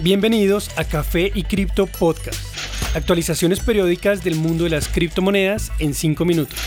Bienvenidos 0.00 0.70
a 0.78 0.84
Café 0.84 1.30
y 1.34 1.44
Cripto 1.44 1.86
Podcast. 1.86 2.40
Actualizaciones 2.96 3.60
periódicas 3.60 4.24
del 4.24 4.36
mundo 4.36 4.64
de 4.64 4.70
las 4.70 4.88
criptomonedas 4.88 5.70
en 5.78 5.94
5 5.94 6.24
minutos. 6.24 6.58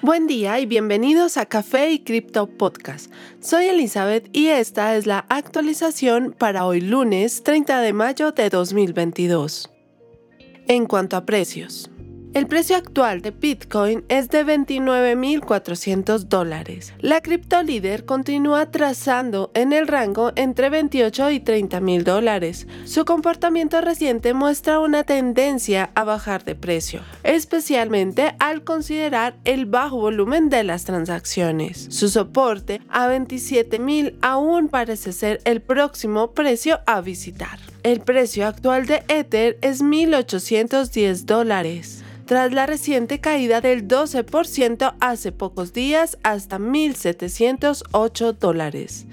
Buen 0.00 0.26
día 0.26 0.60
y 0.60 0.66
bienvenidos 0.66 1.36
a 1.38 1.46
Café 1.46 1.90
y 1.90 2.04
Cripto 2.04 2.46
Podcast. 2.46 3.12
Soy 3.40 3.66
Elizabeth 3.66 4.28
y 4.32 4.46
esta 4.46 4.96
es 4.96 5.06
la 5.06 5.26
actualización 5.28 6.34
para 6.38 6.64
hoy 6.66 6.80
lunes 6.80 7.42
30 7.42 7.80
de 7.80 7.92
mayo 7.92 8.32
de 8.32 8.48
2022. 8.48 9.70
En 10.68 10.86
cuanto 10.86 11.16
a 11.16 11.26
precios. 11.26 11.90
El 12.34 12.48
precio 12.48 12.76
actual 12.76 13.22
de 13.22 13.30
Bitcoin 13.30 14.04
es 14.08 14.28
de 14.28 14.44
29.400 14.44 16.24
dólares. 16.24 16.92
La 16.98 17.20
criptolíder 17.20 18.04
continúa 18.06 18.72
trazando 18.72 19.52
en 19.54 19.72
el 19.72 19.86
rango 19.86 20.32
entre 20.34 20.68
28 20.68 21.30
y 21.30 21.38
30 21.38 21.78
mil 21.78 22.02
dólares. 22.02 22.66
Su 22.86 23.04
comportamiento 23.04 23.80
reciente 23.80 24.34
muestra 24.34 24.80
una 24.80 25.04
tendencia 25.04 25.92
a 25.94 26.02
bajar 26.02 26.42
de 26.42 26.56
precio, 26.56 27.02
especialmente 27.22 28.34
al 28.40 28.64
considerar 28.64 29.36
el 29.44 29.66
bajo 29.66 29.98
volumen 29.98 30.48
de 30.48 30.64
las 30.64 30.82
transacciones. 30.82 31.86
Su 31.90 32.08
soporte 32.08 32.80
a 32.88 33.06
27.000 33.06 34.16
aún 34.22 34.66
parece 34.66 35.12
ser 35.12 35.40
el 35.44 35.62
próximo 35.62 36.32
precio 36.32 36.80
a 36.86 37.00
visitar. 37.00 37.60
El 37.84 38.00
precio 38.00 38.48
actual 38.48 38.86
de 38.86 39.04
Ether 39.06 39.56
es 39.60 39.84
1.810 39.84 41.26
dólares 41.26 42.03
tras 42.26 42.52
la 42.52 42.66
reciente 42.66 43.20
caída 43.20 43.60
del 43.60 43.86
12% 43.86 44.94
hace 45.00 45.32
pocos 45.32 45.72
días 45.72 46.18
hasta 46.22 46.58
1.708 46.58 48.38
dólares. 48.38 49.06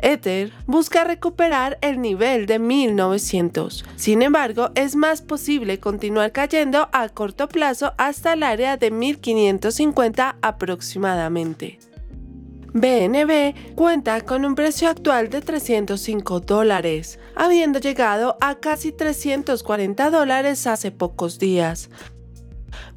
Ether 0.00 0.52
busca 0.66 1.04
recuperar 1.04 1.78
el 1.80 2.00
nivel 2.00 2.46
de 2.46 2.58
1900. 2.58 3.84
Sin 3.96 4.22
embargo, 4.22 4.70
es 4.74 4.94
más 4.94 5.22
posible 5.22 5.80
continuar 5.80 6.32
cayendo 6.32 6.88
a 6.92 7.08
corto 7.08 7.48
plazo 7.48 7.94
hasta 7.98 8.34
el 8.34 8.44
área 8.44 8.76
de 8.76 8.90
1550 8.90 10.36
aproximadamente. 10.40 11.78
BNB 12.74 13.74
cuenta 13.74 14.20
con 14.20 14.44
un 14.44 14.54
precio 14.54 14.88
actual 14.88 15.30
de 15.30 15.40
305 15.40 16.40
dólares, 16.40 17.18
habiendo 17.34 17.80
llegado 17.80 18.36
a 18.40 18.56
casi 18.56 18.92
340 18.92 20.10
dólares 20.10 20.66
hace 20.66 20.92
pocos 20.92 21.38
días. 21.38 21.90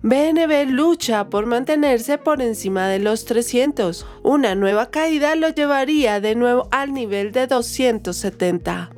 BNB 0.01 0.69
lucha 0.69 1.29
por 1.29 1.45
mantenerse 1.45 2.17
por 2.17 2.41
encima 2.41 2.87
de 2.87 2.99
los 2.99 3.25
300. 3.25 4.05
Una 4.23 4.55
nueva 4.55 4.89
caída 4.89 5.35
lo 5.35 5.49
llevaría 5.49 6.19
de 6.19 6.35
nuevo 6.35 6.67
al 6.71 6.93
nivel 6.93 7.31
de 7.31 7.47
270. 7.47 8.91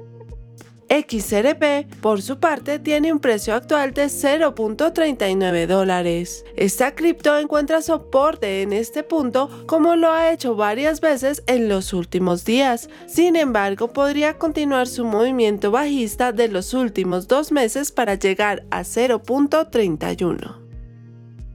XRP, 0.94 1.88
por 2.02 2.22
su 2.22 2.40
parte, 2.40 2.78
tiene 2.78 3.12
un 3.12 3.20
precio 3.20 3.56
actual 3.56 3.94
de 3.94 4.06
0.39 4.06 5.66
dólares. 5.66 6.46
Esta 6.56 6.94
cripto 6.94 7.38
encuentra 7.38 7.82
soporte 7.82 8.62
en 8.62 8.74
este 8.74 9.02
punto 9.02 9.50
como 9.66 9.96
lo 9.96 10.12
ha 10.12 10.32
hecho 10.32 10.56
varias 10.56 11.02
veces 11.02 11.42
en 11.48 11.68
los 11.68 11.94
últimos 11.94 12.46
días. 12.46 12.90
Sin 13.08 13.36
embargo, 13.36 13.92
podría 13.92 14.38
continuar 14.38 14.88
su 14.88 15.04
movimiento 15.04 15.72
bajista 15.72 16.32
de 16.32 16.48
los 16.48 16.74
últimos 16.76 17.28
dos 17.28 17.52
meses 17.52 17.92
para 17.92 18.16
llegar 18.16 18.64
a 18.70 18.82
0.31. 18.82 20.63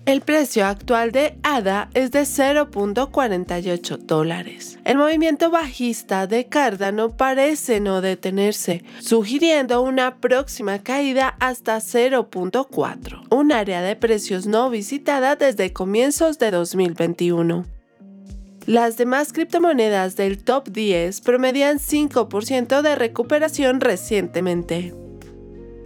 El 0.09 0.23
precio 0.23 0.65
actual 0.65 1.13
de 1.13 1.39
ADA 1.43 1.91
es 1.93 2.11
de 2.13 2.23
0.48 2.23 3.99
dólares. 3.99 4.79
El 4.87 4.97
movimiento 4.97 5.51
bajista 5.51 6.27
de 6.27 6.47
Cardano 6.47 7.15
parece 7.15 7.79
no 7.81 8.01
detenerse, 8.01 8.85
sugiriendo 9.01 9.83
una 9.83 10.17
próxima 10.17 10.79
caída 10.83 11.37
hasta 11.41 11.77
0.4, 11.77 13.27
un 13.31 13.53
área 13.53 13.83
de 13.83 13.97
precios 13.97 14.47
no 14.47 14.71
visitada 14.71 15.37
desde 15.37 15.75
comienzos 15.75 16.39
de 16.39 16.53
2021. 16.53 17.67
Las 18.65 18.97
demás 18.97 19.35
criptomonedas 19.35 20.17
del 20.17 20.43
top 20.43 20.71
10 20.71 21.21
promedian 21.21 21.77
5% 21.77 22.81
de 22.81 22.95
recuperación 22.95 23.83
recientemente. 23.83 24.95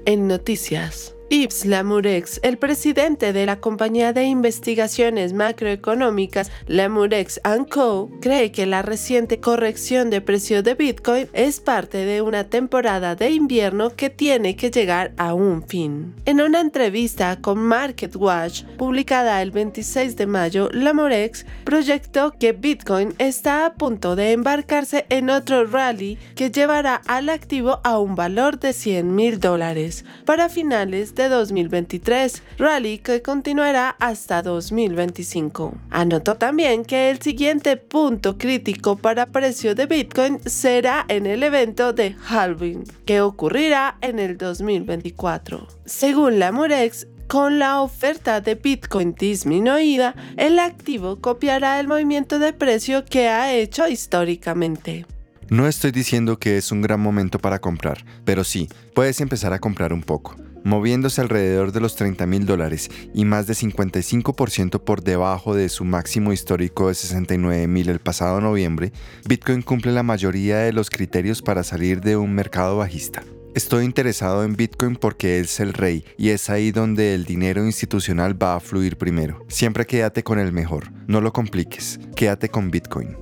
En 0.07 0.29
noticias. 0.29 1.17
Yves 1.33 1.65
Lamurex, 1.65 2.41
el 2.43 2.59
presidente 2.59 3.33
de 3.33 3.47
la 3.47 3.59
compañía 3.59 4.13
de 4.13 4.25
investigaciones 4.25 5.33
macroeconómicas 5.33 6.51
Lamurex 6.67 7.41
Co., 7.71 8.11
cree 8.21 8.53
que 8.53 8.67
la 8.67 8.83
reciente 8.83 9.41
corrección 9.41 10.11
de 10.11 10.21
precio 10.21 10.63
de 10.63 10.75
Bitcoin 10.75 11.29
es 11.33 11.61
parte 11.61 12.05
de 12.05 12.21
una 12.21 12.45
temporada 12.45 13.15
de 13.15 13.31
invierno 13.31 13.97
que 13.97 14.11
tiene 14.11 14.57
que 14.57 14.71
llegar 14.71 15.15
a 15.17 15.33
un 15.33 15.67
fin. 15.67 16.15
En 16.27 16.43
una 16.43 16.61
entrevista 16.61 17.41
con 17.41 17.61
MarketWatch, 17.61 18.65
publicada 18.77 19.41
el 19.41 19.53
26 19.53 20.17
de 20.17 20.27
mayo, 20.27 20.69
Lamurex 20.71 21.47
proyectó 21.65 22.33
que 22.33 22.53
Bitcoin 22.53 23.15
está 23.17 23.65
a 23.65 23.73
punto 23.73 24.17
de 24.17 24.33
embarcarse 24.33 25.07
en 25.09 25.31
otro 25.31 25.65
rally 25.65 26.19
que 26.37 26.51
llevará 26.51 26.97
al 27.07 27.31
activo 27.31 27.81
a 27.85 27.99
un 27.99 28.17
valor 28.17 28.61
de 28.61 28.75
100 28.75 29.15
mil 29.15 29.41
dólares 29.41 30.05
para 30.27 30.51
finales 30.51 31.15
de 31.15 31.22
2023, 31.29 32.43
rally 32.59 32.99
que 32.99 33.23
continuará 33.23 33.97
hasta 33.99 34.43
2025. 34.43 35.75
Anotó 35.91 36.37
también 36.37 36.85
que 36.85 37.11
el 37.11 37.21
siguiente 37.21 37.77
punto 37.77 38.39
crítico 38.39 38.97
para 38.97 39.27
precio 39.27 39.75
de 39.75 39.87
Bitcoin 39.87 40.41
será 40.47 41.05
en 41.09 41.27
el 41.27 41.43
evento 41.43 41.93
de 41.93 42.17
halving, 42.29 42.85
que 43.05 43.21
ocurrirá 43.21 43.99
en 44.01 44.19
el 44.19 44.37
2024. 44.39 45.67
Según 45.85 46.39
la 46.39 46.53
Murex, 46.53 47.07
con 47.27 47.59
la 47.59 47.81
oferta 47.81 48.41
de 48.41 48.57
Bitcoin 48.57 49.15
disminuida, 49.15 50.15
el 50.37 50.59
activo 50.59 51.17
copiará 51.21 51.81
el 51.81 51.89
movimiento 51.89 52.39
de 52.39 52.53
precio 52.53 53.05
que 53.05 53.29
ha 53.29 53.55
hecho 53.55 53.89
históricamente. 53.89 55.07
No 55.49 55.67
estoy 55.67 55.93
diciendo 55.93 56.39
que 56.39 56.57
es 56.57 56.73
un 56.73 56.83
gran 56.83 57.01
momento 57.01 57.39
para 57.39 57.59
comprar, 57.59 58.05
pero 58.25 58.45
sí, 58.45 58.69
puedes 58.95 59.21
empezar 59.21 59.53
a 59.53 59.59
comprar 59.59 59.93
un 59.93 60.03
poco 60.03 60.35
moviéndose 60.65 61.21
alrededor 61.21 61.73
de 61.73 61.81
los 61.81 61.97
30 61.97 62.27
mil 62.27 62.47
dólares 62.47 62.91
y 63.15 63.25
más 63.25 63.47
de 63.47 63.55
55% 63.55 64.81
por 64.83 65.03
debajo 65.03 65.55
de 65.55 65.69
su 65.69 65.85
máximo 65.85 66.33
histórico 66.33 66.89
de 66.89 66.95
69 66.95 67.67
mil 67.67 67.89
el 67.89 67.99
pasado 67.99 68.41
noviembre, 68.41 68.93
Bitcoin 69.27 69.63
cumple 69.63 69.93
la 69.93 70.03
mayoría 70.03 70.59
de 70.59 70.73
los 70.73 70.91
criterios 70.91 71.43
para 71.43 71.65
salir 71.65 72.01
de 72.01 72.17
un 72.17 72.35
mercado 72.35 72.77
bajista. 72.77 73.23
Estoy 73.55 73.85
interesado 73.85 74.45
en 74.45 74.57
Bitcoin 74.57 74.97
porque 74.97 75.39
es 75.39 75.61
el 75.61 75.75
rey 75.75 76.05
y 76.17 76.31
es 76.31 76.49
ahí 76.49 76.73
donde 76.73 77.15
el 77.15 77.27
dinero 77.27 77.67
institucional 77.67 78.43
va 78.43 78.55
a 78.55 78.61
fluir 78.61 78.97
primero. 78.97 79.45
Siempre 79.49 79.85
quédate 79.85 80.23
con 80.23 80.39
el 80.39 80.53
mejor, 80.53 80.91
no 81.07 81.21
lo 81.21 81.35
compliques, 81.35 82.01
quédate 82.17 82.49
con 82.49 82.71
Bitcoin. 82.71 83.22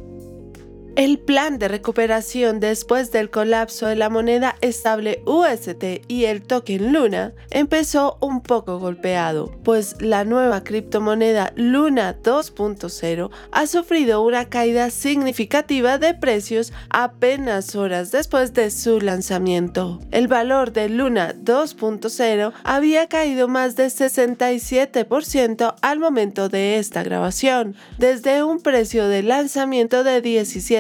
El 0.97 1.21
plan 1.21 1.59
de 1.59 1.69
recuperación 1.69 2.59
después 2.59 3.13
del 3.13 3.31
colapso 3.31 3.87
de 3.87 3.95
la 3.95 4.11
moneda 4.11 4.57
estable 4.61 5.23
UST 5.25 6.03
y 6.09 6.25
el 6.25 6.43
token 6.43 6.93
Luna 6.93 7.33
empezó 7.51 8.19
un 8.21 8.43
poco 8.43 8.81
golpeado, 8.81 9.53
pues 9.63 9.95
la 10.01 10.25
nueva 10.25 10.65
criptomoneda 10.65 11.53
Luna 11.55 12.17
2.0 12.21 13.31
ha 13.53 13.67
sufrido 13.69 14.23
una 14.23 14.47
caída 14.47 14.91
significativa 14.91 15.99
de 15.99 16.15
precios 16.15 16.73
apenas 16.91 17.77
horas 17.77 18.11
después 18.11 18.53
de 18.53 18.71
su 18.73 19.01
lanzamiento. 19.01 20.01
El 20.11 20.27
valor 20.27 20.73
de 20.73 20.89
Luna 20.89 21.35
2.0 21.35 22.53
había 22.65 23.07
caído 23.07 23.47
más 23.47 23.77
de 23.77 23.87
67% 23.87 25.75
al 25.81 25.99
momento 26.01 26.49
de 26.49 26.79
esta 26.79 27.05
grabación, 27.05 27.77
desde 27.97 28.43
un 28.43 28.61
precio 28.61 29.07
de 29.07 29.23
lanzamiento 29.23 30.03
de 30.03 30.21
17 30.21 30.80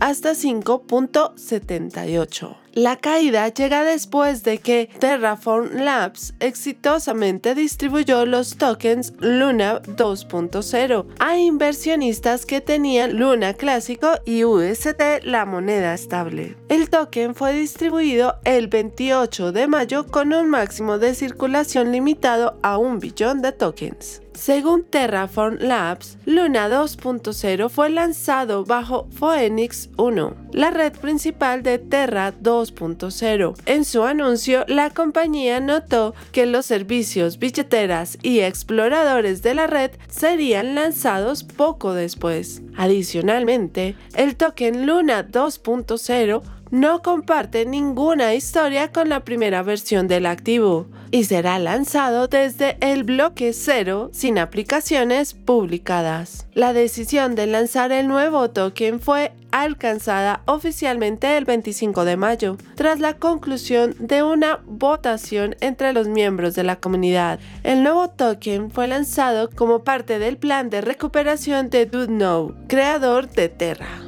hasta 0.00 0.32
5.78. 0.32 2.56
La 2.74 2.96
caída 2.96 3.48
llega 3.48 3.84
después 3.84 4.44
de 4.44 4.56
que 4.56 4.88
Terraform 4.98 5.82
Labs 5.82 6.32
exitosamente 6.40 7.54
distribuyó 7.54 8.24
los 8.24 8.56
tokens 8.56 9.12
Luna 9.18 9.82
2.0 9.82 11.06
a 11.18 11.36
inversionistas 11.36 12.46
que 12.46 12.62
tenían 12.62 13.18
Luna 13.18 13.52
clásico 13.52 14.08
y 14.24 14.44
UST, 14.44 15.22
la 15.22 15.44
moneda 15.44 15.92
estable. 15.92 16.56
El 16.70 16.88
token 16.88 17.34
fue 17.34 17.52
distribuido 17.52 18.36
el 18.44 18.68
28 18.68 19.52
de 19.52 19.68
mayo 19.68 20.06
con 20.06 20.32
un 20.32 20.48
máximo 20.48 20.98
de 20.98 21.14
circulación 21.14 21.92
limitado 21.92 22.58
a 22.62 22.78
un 22.78 23.00
billón 23.00 23.42
de 23.42 23.52
tokens. 23.52 24.22
Según 24.34 24.84
Terraform 24.84 25.58
Labs, 25.60 26.16
Luna 26.24 26.68
2.0 26.68 27.68
fue 27.68 27.90
lanzado 27.90 28.64
bajo 28.64 29.06
Phoenix 29.10 29.90
1, 29.98 30.34
la 30.52 30.70
red 30.70 30.92
principal 30.92 31.62
de 31.62 31.78
Terra 31.78 32.32
2.0. 32.42 33.54
En 33.66 33.84
su 33.84 34.02
anuncio, 34.02 34.64
la 34.68 34.90
compañía 34.90 35.60
notó 35.60 36.14
que 36.32 36.46
los 36.46 36.66
servicios, 36.66 37.38
billeteras 37.38 38.18
y 38.22 38.40
exploradores 38.40 39.42
de 39.42 39.54
la 39.54 39.66
red 39.66 39.90
serían 40.08 40.74
lanzados 40.74 41.44
poco 41.44 41.92
después. 41.92 42.62
Adicionalmente, 42.76 43.96
el 44.14 44.36
token 44.36 44.86
Luna 44.86 45.28
2.0 45.28 46.42
no 46.70 47.02
comparte 47.02 47.66
ninguna 47.66 48.34
historia 48.34 48.90
con 48.90 49.10
la 49.10 49.20
primera 49.20 49.62
versión 49.62 50.08
del 50.08 50.24
activo 50.24 50.86
y 51.12 51.24
será 51.24 51.58
lanzado 51.58 52.26
desde 52.26 52.78
el 52.80 53.04
bloque 53.04 53.52
cero 53.52 54.10
sin 54.12 54.38
aplicaciones 54.38 55.34
publicadas. 55.34 56.46
La 56.54 56.72
decisión 56.72 57.34
de 57.34 57.46
lanzar 57.46 57.92
el 57.92 58.08
nuevo 58.08 58.50
token 58.50 58.98
fue 58.98 59.32
alcanzada 59.52 60.42
oficialmente 60.46 61.36
el 61.36 61.44
25 61.44 62.06
de 62.06 62.16
mayo, 62.16 62.56
tras 62.74 62.98
la 62.98 63.14
conclusión 63.18 63.94
de 63.98 64.22
una 64.22 64.60
votación 64.64 65.54
entre 65.60 65.92
los 65.92 66.08
miembros 66.08 66.54
de 66.54 66.64
la 66.64 66.76
comunidad. 66.76 67.38
El 67.62 67.82
nuevo 67.82 68.08
token 68.08 68.70
fue 68.70 68.88
lanzado 68.88 69.50
como 69.50 69.84
parte 69.84 70.18
del 70.18 70.38
plan 70.38 70.70
de 70.70 70.80
recuperación 70.80 71.68
de 71.68 71.84
DoNow, 71.84 72.54
creador 72.66 73.28
de 73.28 73.50
Terra. 73.50 74.01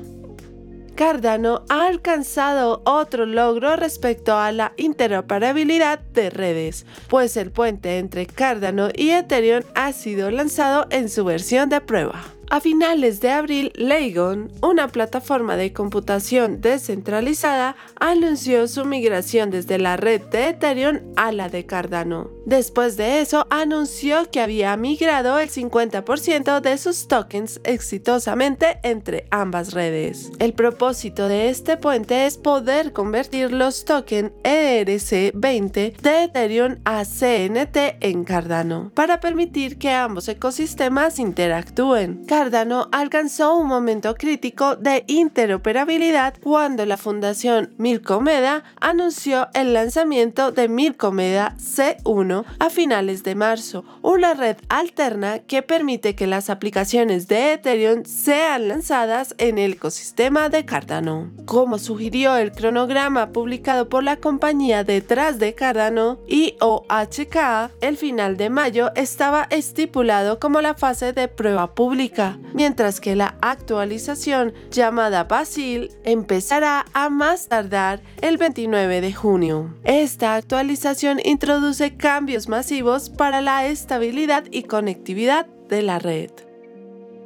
Cardano 0.94 1.64
ha 1.69 1.87
alcanzado 1.87 2.81
otro 2.85 3.26
logro 3.26 3.75
respecto 3.75 4.37
a 4.37 4.52
la 4.52 4.73
interoperabilidad 4.76 5.99
de 5.99 6.31
redes, 6.31 6.87
pues 7.08 7.37
el 7.37 7.50
puente 7.50 7.99
entre 7.99 8.26
Cardano 8.26 8.91
y 8.94 9.11
Ethereum 9.11 9.64
ha 9.75 9.93
sido 9.93 10.31
lanzado 10.31 10.87
en 10.91 11.08
su 11.08 11.25
versión 11.25 11.69
de 11.69 11.81
prueba. 11.81 12.23
A 12.50 12.61
finales 12.61 13.20
de 13.20 13.31
abril, 13.31 13.73
Legon, 13.75 14.52
una 14.62 14.88
plataforma 14.88 15.56
de 15.56 15.73
computación 15.73 16.61
descentralizada, 16.61 17.75
anunció 17.99 18.69
su 18.69 18.85
migración 18.85 19.50
desde 19.50 19.79
la 19.79 19.96
red 19.96 20.20
de 20.23 20.50
Ethereum 20.50 21.00
a 21.17 21.32
la 21.32 21.49
de 21.49 21.67
Cardano. 21.67 22.31
Después 22.46 22.96
de 22.96 23.20
eso, 23.20 23.46
anunció 23.49 24.31
que 24.31 24.41
había 24.41 24.76
migrado 24.76 25.38
el 25.38 25.49
50% 25.49 26.61
de 26.61 26.79
sus 26.79 27.08
tokens 27.08 27.61
exitosamente 27.64 28.79
entre 28.82 29.26
ambas 29.31 29.73
redes. 29.73 30.31
El 30.38 30.52
propósito 30.52 31.29
de 31.29 31.49
este 31.49 31.79
puente 31.79 32.26
es 32.26 32.37
poder 32.37 32.93
convertir 32.93 33.52
los 33.52 33.85
tokens 33.85 34.32
ERC20 34.43 35.97
de 35.97 36.25
Ethereum 36.25 36.76
a 36.85 37.05
CNT 37.05 37.97
en 38.00 38.25
Cardano, 38.25 38.93
para 38.94 39.20
permitir 39.20 39.79
que 39.79 39.90
ambos 39.90 40.29
ecosistemas 40.29 41.19
interactúen. 41.19 42.25
Cardano 42.36 42.88
alcanzó 42.90 43.54
un 43.54 43.69
momento 43.69 44.16
crítico 44.16 44.75
de 44.75 45.04
interoperabilidad 45.06 46.34
cuando 46.42 46.84
la 46.84 46.96
fundación 46.96 47.72
Milcomeda 47.78 48.64
anunció 48.81 49.46
el 49.54 49.72
lanzamiento 49.72 50.50
de 50.50 50.69
Milcomeda 50.69 51.54
C1 51.60 52.44
a 52.58 52.70
finales 52.70 53.22
de 53.22 53.36
marzo, 53.36 53.84
una 54.02 54.34
red 54.34 54.56
alterna 54.69 55.38
que 55.38 55.62
permite 55.62 56.16
que 56.16 56.26
las 56.26 56.50
aplicaciones 56.50 57.28
de 57.28 57.52
Ethereum 57.52 58.04
sean 58.04 58.66
lanzadas 58.66 59.37
en 59.38 59.58
el 59.58 59.75
ecosistema 59.75 60.48
de 60.48 60.64
Cardano. 60.64 61.30
Como 61.46 61.78
sugirió 61.78 62.37
el 62.37 62.50
cronograma 62.50 63.28
publicado 63.28 63.88
por 63.88 64.02
la 64.02 64.16
compañía 64.16 64.82
detrás 64.82 65.38
de 65.38 65.54
Cardano, 65.54 66.19
IOHK, 66.26 67.70
el 67.80 67.96
final 67.96 68.37
de 68.37 68.50
mayo 68.50 68.90
estaba 68.96 69.46
estipulado 69.50 70.40
como 70.40 70.60
la 70.60 70.75
fase 70.75 71.12
de 71.12 71.28
prueba 71.28 71.76
pública 71.76 72.24
mientras 72.53 73.00
que 73.00 73.17
la 73.17 73.37
actualización 73.41 74.53
llamada 74.71 75.25
Basil 75.25 75.91
empezará 76.05 76.85
a 76.93 77.11
más 77.11 77.49
tardar 77.49 78.00
el 78.21 78.37
29 78.38 79.00
de 79.00 79.12
junio. 79.12 79.75
Esta 79.85 80.35
actualización 80.35 81.21
introduce 81.25 81.97
cambios 81.97 82.49
masivos 82.49 83.11
para 83.11 83.41
la 83.41 83.67
estabilidad 83.67 84.44
y 84.50 84.65
conectividad 84.65 85.47
de 85.69 85.82
la 85.82 85.99
red. 85.99 86.31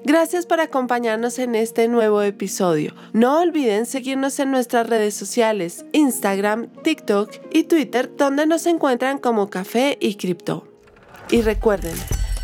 Gracias 0.04 0.46
por 0.46 0.60
acompañarnos 0.60 1.38
en 1.38 1.54
este 1.54 1.86
nuevo 1.88 2.22
episodio. 2.22 2.94
No 3.12 3.40
olviden 3.40 3.84
seguirnos 3.84 4.38
en 4.38 4.50
nuestras 4.50 4.88
redes 4.88 5.14
sociales, 5.14 5.84
Instagram, 5.92 6.68
TikTok 6.82 7.30
y 7.50 7.64
Twitter, 7.64 8.10
donde 8.16 8.46
nos 8.46 8.66
encuentran 8.66 9.18
como 9.18 9.50
Café 9.50 9.98
y 10.00 10.14
Cripto. 10.14 10.66
Y 11.30 11.42
recuerden, 11.42 11.94